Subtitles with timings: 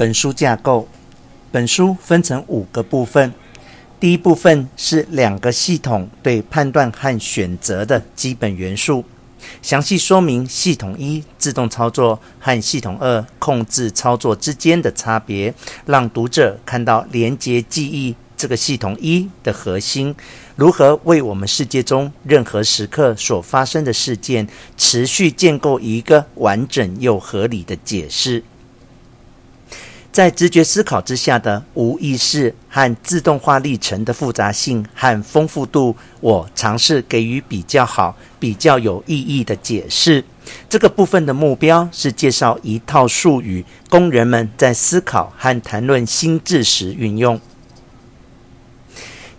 [0.00, 0.88] 本书架构，
[1.52, 3.34] 本书分成五个部分。
[4.00, 9.04] 第一部分是两个系统对判断和选择的基本元素，
[9.60, 15.52] 详细说明系统一自动操作和系统二控制操作之间的差别，
[15.84, 20.14] 让读者看到连接记忆这个系统一的核心，
[20.56, 24.48] 如何为我们世界中任何时刻所发生的事件
[24.78, 28.42] 持续建构一个完整又合理的解释。
[30.12, 40.24] 在直觉思考之下的无意识和自动化历程的复杂性和丰富度，我尝试给予比较好、比较有意义的解释。
[40.68, 47.40] 这个部分的目标是介绍一套术语，供人们在思考和谈论心智时运用。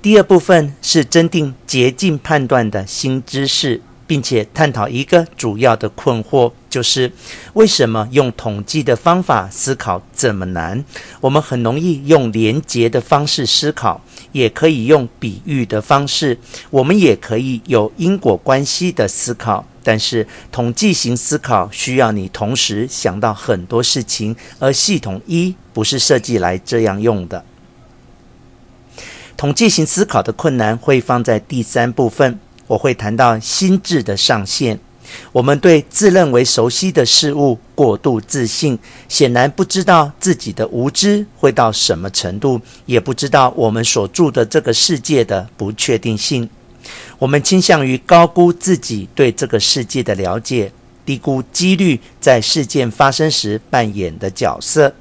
[0.00, 3.82] 第二部分是增订捷径判断的新知识。
[4.10, 7.12] 并且探讨一个主要的困惑，就是
[7.52, 10.82] 为什么用统计的方法思考这么难？
[11.20, 14.00] 我们很容易用连结的方式思考，
[14.32, 16.38] 也可以用比喻的方式，
[16.70, 19.66] 我们也可以有因果关系的思考。
[19.82, 27.44] 但是统计型思考需要你同时想到很多事情，而系统一不是设计来这样用的。
[29.36, 32.38] 统计型思考的困难会放在第三部分。
[32.66, 34.78] 我会谈到心智的上限。
[35.32, 46.48] 我们对自认为熟悉的事物过度自信，显然不知道自己的无知会到什么程度，也不知道我们所住的这个世界的不确定性。
[47.18, 50.72] 我们倾向于高估自己对这个世界的了解，
[51.04, 54.94] 低估几率在事件发生时扮演的角色。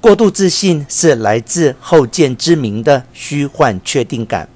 [0.00, 4.48] 过度自信是来自后见之明的虚幻确定感。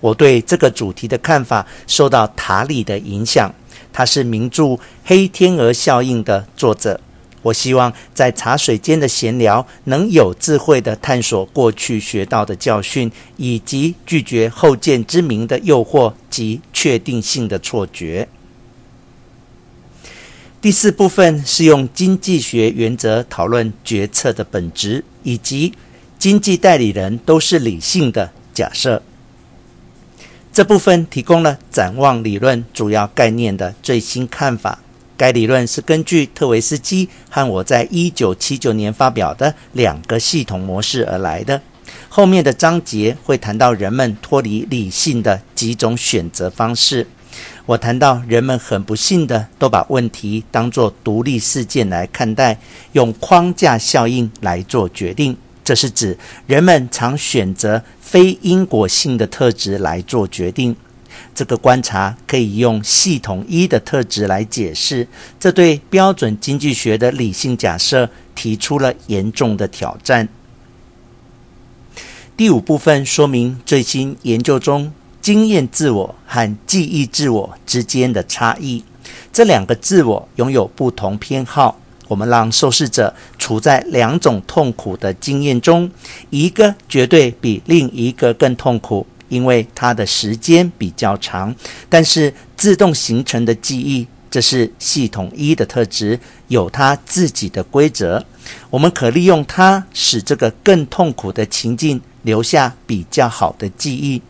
[0.00, 3.52] 我对这个主题的看法受到塔里的影响，
[3.96, 4.62] 他是名著
[5.06, 7.00] 《黑天鹅效应》的作者。
[7.40, 18.28] 我希望在茶水间的闲聊能有智慧地探索过去学到的教训，以及拒绝后见之明的诱惑及确定性的错觉。
[20.60, 25.72] 第四部分是用经济学原则讨论决策的本质，以及
[26.18, 29.00] 经济代理人都是理性的假设。
[30.56, 34.78] 这部分提供了展望理论主要概念的最新看法。
[35.14, 41.60] 该理论是根据特维斯基和我在一九七九年发表的两个系统模式而来的。
[42.08, 47.06] 后面的章节会谈到人们脱离理性的几种选择方式。
[47.66, 52.58] 我谈到人们很不幸的都把问题当作独立事件来看待，
[52.92, 55.36] 用框架效应来做决定。
[55.66, 56.16] 这是指
[56.46, 60.76] 人们常选择非因果性的特质来做决定。
[61.34, 65.08] 这个观察可以用系统一的特质来解释，
[65.40, 70.28] 这对标准经济学的理性假设提出了严重的挑战。
[72.36, 78.84] 第五部分说明最新研究中经验自我和记忆自我之间的差异。
[79.32, 81.80] 这两个自我拥有不同偏好。
[82.08, 83.12] 我们让受试者
[83.46, 85.88] 处在两种痛苦的经验中，
[86.30, 91.54] 一个绝对比另一个更痛苦，因为它的时间比较长。
[91.88, 96.18] 但是自动形成的记忆，这是系统一的特质，
[96.48, 98.26] 有它自己的规则。
[98.68, 104.20] 我们可利用它，使这个更痛苦的情境留下比较好的记忆。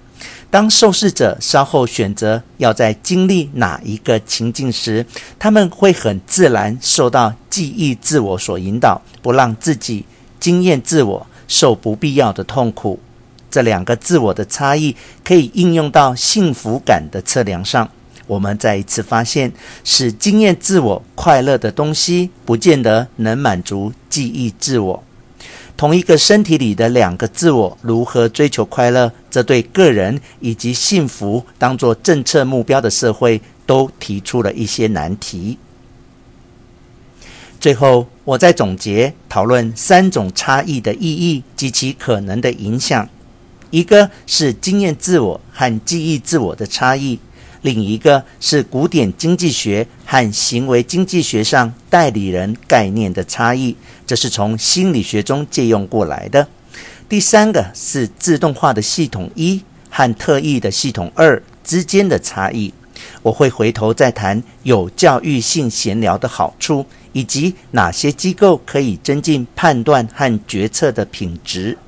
[0.50, 5.04] 当受试者稍后选择要在经历哪一个情境时，
[5.38, 10.04] 他们会很自然受到记忆自我所引导，不让自己
[10.38, 12.98] 经验自我受不必要的痛苦。
[13.50, 14.94] 这两个自我的差异
[15.24, 17.88] 可以应用到幸福感的测量上。
[18.26, 19.52] 我们再一次发现，
[19.84, 25.02] 使经验自我快乐的东西，不见得能满足记忆自我。
[25.76, 29.12] 同一个身体里的两个自我如何追求快乐？
[29.36, 35.58] 这对个人以及幸福当作政策目标的社会都提出了一些难题。
[37.60, 43.06] 最后，我再总结讨论三种差异的意义及其可能的影响：
[43.70, 47.18] 一个是经验自我和记忆自我的差异。
[47.60, 56.48] 另一个是古典经济学和行为经济学上代理人概念的差异，这是从心理学中借用过来的。
[57.08, 62.74] 第三个是自动化的系统一和特异的系统二之间的差异。
[63.22, 71.78] 我会回头再谈有教育性闲聊的好处，以及哪些机构可以增进判断和决策的品质。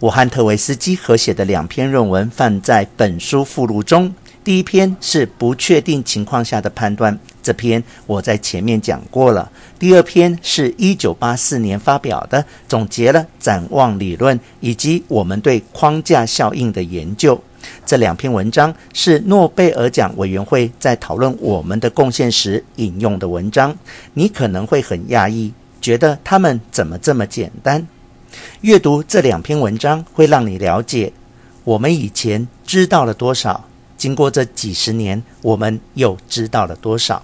[0.00, 4.12] 我和特维斯基合写的两篇论文放在本书附录中。
[4.48, 9.52] 第一篇是不确定情况下的判断，这篇我在前面讲过了。
[9.78, 17.38] 第二篇是一九八四年发表的，总结了展望理论以及我们对框架效应的研究。
[17.84, 23.76] 这两篇文章是诺贝尔奖委员会在讨论我们的贡献时引用的文章。
[24.14, 25.52] 你可能会很讶异，
[25.82, 27.86] 觉得他们怎么这么简单？
[28.62, 31.12] 阅读这两篇文章会让你了解
[31.64, 33.67] 我们以前知道了多少，
[33.98, 37.22] 经过这几十年，我们又知道了多少。